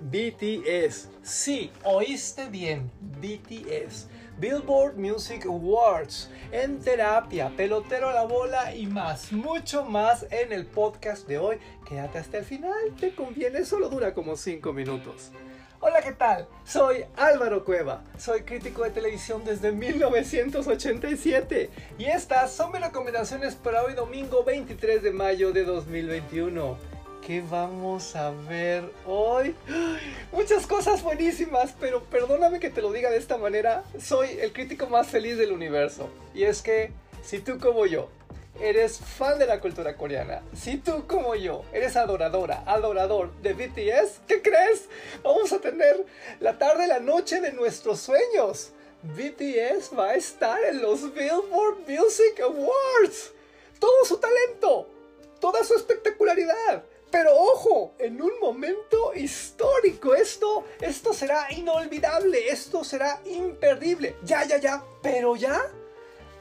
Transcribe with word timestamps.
BTS. 0.00 1.08
Sí, 1.22 1.70
oíste 1.84 2.48
bien, 2.48 2.90
BTS. 3.20 4.08
Billboard 4.38 4.96
Music 4.96 5.44
Awards, 5.44 6.30
en 6.50 6.80
terapia, 6.80 7.52
pelotero 7.54 8.08
a 8.08 8.14
la 8.14 8.24
bola 8.24 8.74
y 8.74 8.86
más, 8.86 9.32
mucho 9.32 9.84
más 9.84 10.24
en 10.30 10.52
el 10.52 10.64
podcast 10.64 11.28
de 11.28 11.38
hoy. 11.38 11.58
Quédate 11.86 12.18
hasta 12.18 12.38
el 12.38 12.46
final, 12.46 12.94
te 12.98 13.14
conviene, 13.14 13.66
solo 13.66 13.90
dura 13.90 14.14
como 14.14 14.36
5 14.36 14.72
minutos. 14.72 15.30
Hola, 15.82 16.00
¿qué 16.00 16.12
tal? 16.12 16.48
Soy 16.64 17.04
Álvaro 17.16 17.64
Cueva, 17.66 18.02
soy 18.18 18.42
crítico 18.42 18.82
de 18.84 18.90
televisión 18.90 19.44
desde 19.44 19.72
1987 19.72 21.70
y 21.98 22.04
estas 22.04 22.52
son 22.52 22.72
mis 22.72 22.80
recomendaciones 22.80 23.54
para 23.54 23.82
hoy 23.82 23.92
domingo 23.92 24.42
23 24.44 25.02
de 25.02 25.10
mayo 25.10 25.52
de 25.52 25.64
2021. 25.64 26.89
¿Qué 27.26 27.42
vamos 27.42 28.16
a 28.16 28.30
ver 28.30 28.90
hoy? 29.06 29.54
Muchas 30.32 30.66
cosas 30.66 31.02
buenísimas, 31.02 31.74
pero 31.78 32.02
perdóname 32.04 32.60
que 32.60 32.70
te 32.70 32.80
lo 32.80 32.92
diga 32.92 33.10
de 33.10 33.18
esta 33.18 33.36
manera. 33.36 33.84
Soy 34.02 34.38
el 34.40 34.52
crítico 34.54 34.86
más 34.86 35.06
feliz 35.08 35.36
del 35.36 35.52
universo. 35.52 36.08
Y 36.34 36.44
es 36.44 36.62
que, 36.62 36.92
si 37.22 37.40
tú 37.40 37.58
como 37.58 37.84
yo 37.84 38.08
eres 38.58 38.98
fan 38.98 39.38
de 39.38 39.46
la 39.46 39.60
cultura 39.60 39.96
coreana, 39.96 40.42
si 40.56 40.78
tú 40.78 41.06
como 41.06 41.34
yo 41.34 41.62
eres 41.74 41.94
adoradora, 41.96 42.62
adorador 42.66 43.32
de 43.42 43.52
BTS, 43.52 44.20
¿qué 44.26 44.40
crees? 44.40 44.88
Vamos 45.22 45.52
a 45.52 45.60
tener 45.60 46.06
la 46.40 46.56
tarde, 46.56 46.86
la 46.86 47.00
noche 47.00 47.42
de 47.42 47.52
nuestros 47.52 48.00
sueños. 48.00 48.70
BTS 49.02 49.96
va 49.96 50.10
a 50.10 50.14
estar 50.14 50.58
en 50.64 50.80
los 50.80 51.12
Billboard 51.12 51.80
Music 51.86 52.40
Awards. 52.42 53.32
Todo 53.78 54.04
su 54.06 54.16
talento, 54.16 54.88
toda 55.38 55.62
su 55.64 55.74
espectacularidad 55.74 56.84
pero 57.10 57.34
ojo, 57.34 57.94
en 57.98 58.20
un 58.22 58.38
momento 58.40 59.12
histórico, 59.14 60.14
esto, 60.14 60.64
esto 60.80 61.12
será 61.12 61.52
inolvidable, 61.52 62.48
esto 62.48 62.84
será 62.84 63.20
imperdible. 63.24 64.16
Ya, 64.22 64.44
ya, 64.44 64.58
ya, 64.58 64.84
pero 65.02 65.34
ya. 65.36 65.60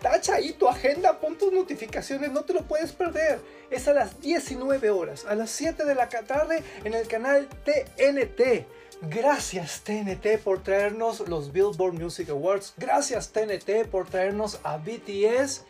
Tacha 0.02 0.36
ahí 0.36 0.54
tu 0.54 0.68
agenda, 0.68 1.20
pon 1.20 1.38
tus 1.38 1.52
notificaciones, 1.52 2.32
no 2.32 2.46
te 2.46 2.54
lo 2.54 2.62
puedes 2.62 2.94
perder. 2.94 3.40
Es 3.70 3.88
a 3.88 3.94
las 3.94 4.22
19 4.22 4.90
horas, 4.92 5.26
a 5.26 5.36
las 5.36 5.50
7 5.52 5.84
de 5.84 5.96
la 5.96 6.08
tarde 6.08 6.64
en 6.84 6.94
el 6.94 7.08
canal 7.08 7.50
TNT. 7.66 8.66
Gracias 9.02 9.82
TNT 9.86 10.44
por 10.44 10.62
traernos 10.62 11.22
los 11.30 11.54
Billboard 11.54 11.94
Music 11.94 12.30
Awards. 12.32 12.74
Gracias 12.78 13.32
TNT 13.32 13.88
por 13.90 14.10
traernos 14.10 14.60
a 14.64 14.76
BTS. 14.76 15.64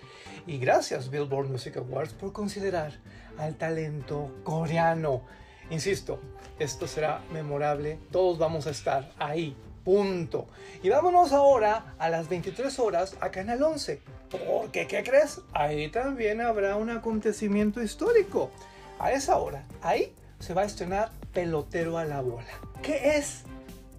Y 0.47 0.58
gracias 0.58 1.11
Billboard 1.11 1.47
Music 1.47 1.77
Awards 1.77 2.13
por 2.13 2.33
considerar 2.33 2.94
al 3.38 3.55
talento 3.55 4.31
coreano. 4.44 5.22
Insisto, 5.69 6.19
esto 6.57 6.88
será 6.88 7.22
memorable, 7.31 8.00
todos 8.11 8.39
vamos 8.39 8.66
a 8.66 8.72
estar 8.72 9.11
ahí, 9.19 9.55
punto. 9.85 10.47
Y 10.81 10.89
vámonos 10.89 11.31
ahora 11.31 11.94
a 12.00 12.09
las 12.09 12.30
23 12.30 12.80
horas 12.80 13.16
a 13.22 13.30
Canal 13.30 13.61
11, 13.61 14.02
porque 14.31 14.88
¿qué 14.88 15.03
crees? 15.03 15.41
Ahí 15.53 15.89
también 15.89 16.41
habrá 16.41 16.75
un 16.77 16.89
acontecimiento 16.89 17.83
histórico. 17.83 18.50
A 18.97 19.11
esa 19.11 19.38
hora, 19.38 19.63
ahí 19.83 20.16
se 20.39 20.55
va 20.55 20.63
a 20.63 20.66
estrenar 20.66 21.11
Pelotero 21.31 22.00
a 22.00 22.05
la 22.05 22.22
Bola. 22.22 22.69
¿Qué 22.81 23.17
es? 23.17 23.44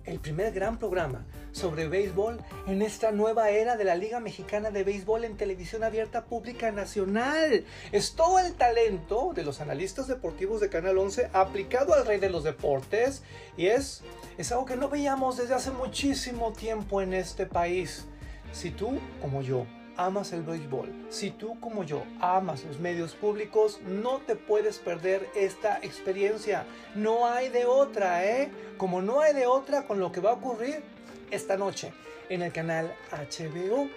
El 0.05 0.19
primer 0.21 0.53
gran 0.53 0.79
programa 0.79 1.27
sobre 1.53 1.87
béisbol 1.87 2.39
en 2.67 2.81
esta 2.81 3.13
nueva 3.13 3.51
era 3.51 3.77
de 3.77 3.85
la 3.85 3.95
Liga 3.95 4.19
Mexicana 4.19 4.71
de 4.71 4.85
Béisbol 4.85 5.25
en 5.25 5.37
televisión 5.37 5.85
abierta 5.85 6.25
pública 6.25 6.73
nacional. 6.73 7.65
Es 7.93 8.15
todo 8.15 8.39
el 8.39 8.55
talento 8.55 9.33
de 9.35 9.45
los 9.45 9.61
analistas 9.61 10.09
deportivos 10.09 10.61
de 10.61 10.71
Canal 10.71 10.97
11 10.97 11.29
aplicado 11.33 11.93
al 11.93 12.07
rey 12.07 12.19
de 12.19 12.31
los 12.31 12.43
deportes 12.43 13.23
y 13.57 13.67
es, 13.67 14.03
es 14.39 14.51
algo 14.51 14.65
que 14.65 14.77
no 14.77 14.89
veíamos 14.89 15.37
desde 15.37 15.55
hace 15.55 15.71
muchísimo 15.71 16.53
tiempo 16.53 17.03
en 17.03 17.13
este 17.13 17.45
país. 17.47 18.07
Si 18.53 18.71
tú, 18.71 18.99
como 19.21 19.43
yo, 19.43 19.67
amas 20.07 20.33
el 20.33 20.43
béisbol, 20.43 20.89
si 21.11 21.31
tú 21.31 21.61
como 21.61 21.85
yo 21.85 22.05
amas 22.21 22.65
los 22.65 22.81
medios 22.81 23.15
públicos, 23.15 23.81
no 23.87 24.19
te 24.19 24.35
puedes 24.35 24.79
perder 24.79 25.29
esta 25.35 25.79
experiencia. 25.83 26.65
No 26.95 27.27
hay 27.27 27.51
de 27.51 27.67
otra, 27.67 28.25
¿eh? 28.25 28.51
Como 28.79 29.03
no 29.03 29.21
hay 29.21 29.35
de 29.35 29.47
otra 29.47 29.87
con 29.87 30.01
lo 30.01 30.11
que 30.11 30.21
va 30.21 30.31
a 30.31 30.35
ocurrir 30.35 30.83
esta 31.31 31.57
noche 31.57 31.93
en 32.31 32.41
el 32.43 32.53
canal 32.53 32.95
HBO. 33.11 33.89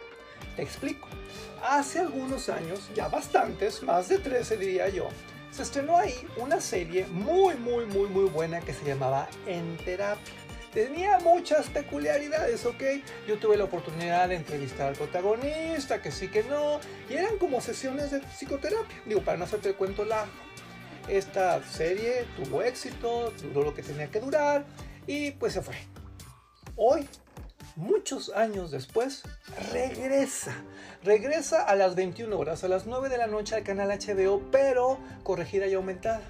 Te 0.57 0.61
explico. 0.61 1.07
Hace 1.65 1.99
algunos 1.99 2.49
años, 2.49 2.89
ya 2.93 3.07
bastantes, 3.07 3.81
más 3.81 4.09
de 4.09 4.17
13 4.17 4.57
diría 4.57 4.89
yo, 4.89 5.07
se 5.51 5.63
estrenó 5.63 5.97
ahí 5.97 6.27
una 6.35 6.59
serie 6.59 7.05
muy, 7.07 7.55
muy, 7.55 7.85
muy, 7.85 8.09
muy 8.09 8.25
buena 8.25 8.59
que 8.59 8.73
se 8.73 8.83
llamaba 8.83 9.29
En. 9.47 9.77
Tenía 10.73 11.19
muchas 11.19 11.69
peculiaridades, 11.69 12.65
¿ok? 12.65 12.81
Yo 13.27 13.37
tuve 13.37 13.57
la 13.57 13.65
oportunidad 13.65 14.29
de 14.29 14.35
entrevistar 14.35 14.87
al 14.87 14.95
protagonista, 14.95 16.01
que 16.01 16.11
sí, 16.11 16.29
que 16.29 16.43
no, 16.43 16.79
y 17.09 17.13
eran 17.13 17.37
como 17.37 17.61
sesiones 17.61 18.09
de 18.09 18.21
psicoterapia. 18.21 19.01
Digo, 19.05 19.21
para 19.21 19.37
no 19.37 19.43
hacerte 19.43 19.69
el 19.69 19.75
cuento 19.75 20.03
largo. 20.03 20.31
Esta 21.07 21.61
serie 21.63 22.25
tuvo 22.37 22.63
éxito, 22.63 23.31
duró 23.43 23.63
lo 23.63 23.73
que 23.75 23.83
tenía 23.83 24.09
que 24.09 24.19
durar, 24.19 24.65
y 25.05 25.31
pues 25.31 25.53
se 25.53 25.61
fue. 25.61 25.75
Hoy 26.75 27.07
muchos 27.75 28.29
años 28.29 28.71
después, 28.71 29.23
regresa. 29.71 30.55
Regresa 31.03 31.63
a 31.63 31.75
las 31.75 31.93
21 31.93 32.35
horas, 32.35 32.63
a 32.63 32.67
las 32.67 32.87
9 32.87 33.09
de 33.09 33.17
la 33.17 33.27
noche 33.27 33.53
al 33.53 33.63
canal 33.63 33.89
HBO, 33.89 34.41
pero 34.51 34.97
corregida 35.23 35.67
y 35.67 35.73
aumentada. 35.75 36.21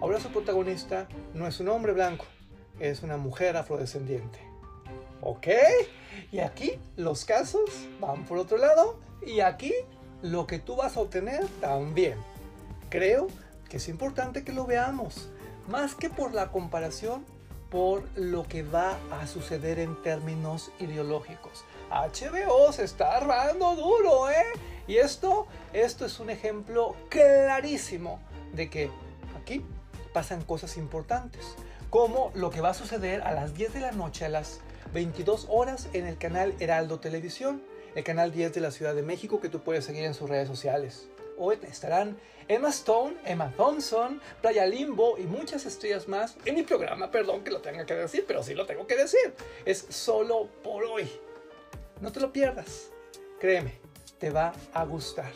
Ahora 0.00 0.18
su 0.18 0.30
protagonista 0.30 1.08
no 1.34 1.46
es 1.46 1.60
un 1.60 1.68
hombre 1.68 1.92
blanco, 1.92 2.24
es 2.90 3.02
una 3.02 3.16
mujer 3.16 3.56
afrodescendiente. 3.56 4.40
¿Ok? 5.20 5.46
Y 6.32 6.40
aquí 6.40 6.78
los 6.96 7.24
casos 7.24 7.70
van 8.00 8.24
por 8.24 8.38
otro 8.38 8.58
lado 8.58 8.98
y 9.24 9.40
aquí 9.40 9.72
lo 10.20 10.46
que 10.46 10.58
tú 10.58 10.76
vas 10.76 10.96
a 10.96 11.00
obtener 11.00 11.46
también. 11.60 12.18
Creo 12.90 13.28
que 13.68 13.76
es 13.76 13.88
importante 13.88 14.44
que 14.44 14.52
lo 14.52 14.66
veamos, 14.66 15.30
más 15.68 15.94
que 15.94 16.10
por 16.10 16.34
la 16.34 16.50
comparación 16.50 17.24
por 17.70 18.04
lo 18.16 18.42
que 18.42 18.62
va 18.62 18.98
a 19.10 19.26
suceder 19.26 19.78
en 19.78 20.00
términos 20.02 20.70
ideológicos. 20.78 21.64
HBO 21.90 22.70
se 22.72 22.84
está 22.84 23.16
armando 23.16 23.74
duro, 23.76 24.28
¿eh? 24.28 24.44
Y 24.86 24.96
esto, 24.96 25.46
esto 25.72 26.04
es 26.04 26.20
un 26.20 26.28
ejemplo 26.28 26.94
clarísimo 27.08 28.20
de 28.52 28.68
que 28.68 28.90
aquí 29.40 29.64
pasan 30.12 30.42
cosas 30.42 30.76
importantes, 30.76 31.56
como 31.92 32.32
lo 32.34 32.48
que 32.48 32.62
va 32.62 32.70
a 32.70 32.74
suceder 32.74 33.20
a 33.20 33.32
las 33.32 33.52
10 33.52 33.74
de 33.74 33.80
la 33.80 33.92
noche, 33.92 34.24
a 34.24 34.30
las 34.30 34.60
22 34.94 35.48
horas 35.50 35.90
en 35.92 36.06
el 36.06 36.16
canal 36.16 36.54
Heraldo 36.58 37.00
Televisión, 37.00 37.62
el 37.94 38.02
canal 38.02 38.32
10 38.32 38.54
de 38.54 38.62
la 38.62 38.70
Ciudad 38.70 38.94
de 38.94 39.02
México 39.02 39.42
que 39.42 39.50
tú 39.50 39.60
puedes 39.60 39.84
seguir 39.84 40.04
en 40.04 40.14
sus 40.14 40.30
redes 40.30 40.48
sociales. 40.48 41.10
Hoy 41.36 41.58
estarán 41.68 42.16
Emma 42.48 42.70
Stone, 42.70 43.18
Emma 43.26 43.52
Thompson, 43.58 44.22
Playa 44.40 44.64
Limbo 44.64 45.18
y 45.18 45.24
muchas 45.24 45.66
estrellas 45.66 46.08
más 46.08 46.38
en 46.46 46.54
mi 46.54 46.62
programa. 46.62 47.10
Perdón 47.10 47.44
que 47.44 47.50
lo 47.50 47.60
tenga 47.60 47.84
que 47.84 47.94
decir, 47.94 48.24
pero 48.26 48.42
sí 48.42 48.54
lo 48.54 48.64
tengo 48.64 48.86
que 48.86 48.96
decir. 48.96 49.34
Es 49.66 49.84
solo 49.90 50.48
por 50.64 50.84
hoy. 50.84 51.06
No 52.00 52.10
te 52.10 52.20
lo 52.20 52.32
pierdas. 52.32 52.88
Créeme, 53.38 53.74
te 54.18 54.30
va 54.30 54.54
a 54.72 54.86
gustar. 54.86 55.32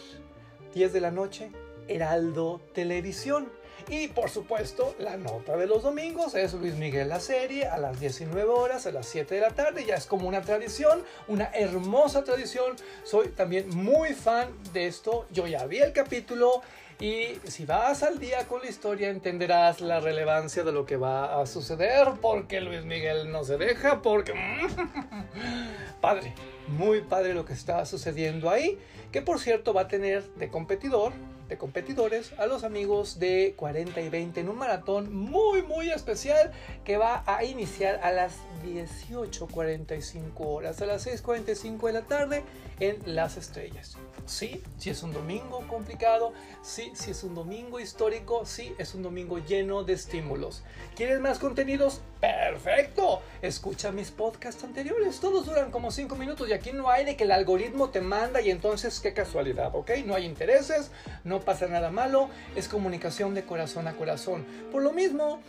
10 0.73 0.91
de 0.91 1.01
la 1.03 1.11
noche, 1.11 1.51
Heraldo 1.89 2.61
Televisión. 2.73 3.49
Y 3.89 4.09
por 4.09 4.31
supuesto, 4.31 4.97
la 4.99 5.17
nota 5.17 5.57
de 5.57 5.67
los 5.67 5.85
domingos 5.85 6.35
es 6.35 6.55
Luis 6.55 6.75
Miguel 6.75 7.09
la 7.09 7.21
serie 7.21 7.67
a 7.67 7.79
las 7.79 8.01
19 8.01 8.43
horas, 8.51 8.87
a 8.87 8.91
las 8.91 9.07
7 9.07 9.37
de 9.37 9.41
la 9.41 9.51
tarde. 9.51 9.85
Ya 9.85 9.95
es 9.95 10.07
como 10.07 10.27
una 10.27 10.43
tradición, 10.43 11.05
una 11.29 11.45
hermosa 11.55 12.25
tradición. 12.25 12.75
Soy 13.05 13.29
también 13.29 13.69
muy 13.71 14.15
fan 14.15 14.49
de 14.73 14.87
esto. 14.87 15.27
Yo 15.31 15.47
ya 15.47 15.67
vi 15.67 15.79
el 15.79 15.93
capítulo 15.93 16.63
y 16.99 17.39
si 17.45 17.65
vas 17.65 18.03
al 18.03 18.19
día 18.19 18.49
con 18.49 18.63
la 18.63 18.69
historia 18.69 19.11
entenderás 19.11 19.81
la 19.81 20.01
relevancia 20.01 20.65
de 20.65 20.73
lo 20.73 20.85
que 20.85 20.97
va 20.97 21.41
a 21.41 21.47
suceder. 21.47 22.09
Porque 22.21 22.61
Luis 22.61 22.85
Miguel 22.85 23.31
no 23.31 23.45
se 23.45 23.57
deja, 23.57 24.03
porque... 24.03 24.35
padre, 26.01 26.35
muy 26.67 27.03
padre 27.03 27.35
lo 27.35 27.45
que 27.45 27.53
está 27.53 27.87
sucediendo 27.87 28.51
ahí. 28.51 28.81
Que 29.13 29.23
por 29.23 29.39
cierto 29.39 29.73
va 29.73 29.83
a 29.83 29.89
tener 29.89 30.25
de 30.35 30.49
competidor 30.49 31.13
de 31.49 31.59
competidores 31.59 32.33
a 32.39 32.47
los 32.47 32.65
amigos 32.65 33.19
de 33.19 33.55
40 33.57 34.01
y 34.01 34.09
20 34.09 34.41
en 34.41 34.49
un 34.49 34.57
maratón 34.57 35.15
muy 35.15 35.63
muy 35.63 35.91
especial 35.91 36.53
que 36.85 36.97
va 36.97 37.23
a 37.27 37.45
iniciar 37.45 38.01
a 38.03 38.13
las 38.13 38.35
18.45 38.65 40.33
horas, 40.39 40.83
a 40.83 40.87
las 40.87 41.07
6.45 41.07 41.87
de 41.87 41.93
la 41.93 42.03
tarde 42.03 42.43
en 42.81 42.99
Las 43.07 43.37
Estrellas. 43.37 43.97
Sí, 44.27 44.63
sí 44.79 44.91
es 44.91 45.03
un 45.03 45.13
domingo 45.13 45.67
complicado, 45.69 46.33
sí, 46.63 46.91
sí 46.95 47.13
es 47.13 47.23
un 47.23 47.35
domingo 47.35 47.79
histórico, 47.79 48.45
sí 48.45 48.75
es 48.79 48.95
un 48.95 49.03
domingo 49.03 49.39
lleno 49.39 49.85
de 49.85 49.93
estímulos. 49.93 50.65
¿Quieres 50.97 51.21
más 51.21 51.39
contenidos? 51.39 52.01
Perfecto. 52.21 53.06
Escucha 53.43 53.93
mis 53.93 54.11
podcasts 54.11 54.65
anteriores, 54.65 55.21
todos 55.21 55.47
duran 55.47 55.71
como 55.71 55.91
5 55.91 56.17
minutos 56.17 56.49
y 56.49 56.53
aquí 56.53 56.73
no 56.73 56.91
hay 56.91 57.05
de 57.05 57.17
que 57.17 57.25
el 57.25 57.33
algoritmo 57.33 57.91
te 57.91 58.01
manda 58.01 58.41
y 58.41 58.51
entonces 58.51 59.01
qué 59.01 59.13
casualidad, 59.13 59.75
¿ok? 59.75 59.91
No 60.05 60.15
hay 60.15 60.25
intereses, 60.25 60.91
no 61.25 61.41
pasa 61.41 61.67
nada 61.67 61.91
malo, 61.91 62.31
es 62.57 62.69
comunicación 62.69 63.35
de 63.35 63.45
corazón 63.45 63.89
a 63.89 63.97
corazón. 63.97 64.45
Por 64.73 64.83
lo 64.83 64.93
mismo, 64.93 65.41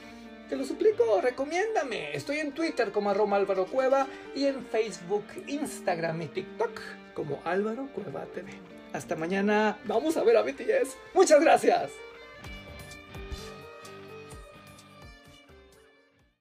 Te 0.50 0.56
lo 0.56 0.64
suplico, 0.64 1.20
recomiéndame. 1.20 2.16
Estoy 2.16 2.38
en 2.38 2.54
Twitter 2.54 2.94
como 2.94 3.10
arroba 3.10 3.36
Álvaro 3.36 3.66
Cueva 3.66 4.08
y 4.34 4.46
en 4.46 4.66
Facebook, 4.66 5.26
Instagram 5.46 6.22
y 6.22 6.28
TikTok 6.28 6.80
como 7.14 7.42
Álvaro 7.44 7.90
Cueva 7.94 8.24
TV. 8.34 8.54
Hasta 8.94 9.18
mañana. 9.18 9.78
Vamos 9.84 10.16
a 10.16 10.24
ver 10.24 10.38
a 10.38 10.44
BTS. 10.44 10.96
Muchas 11.14 11.42
gracias. 11.42 11.92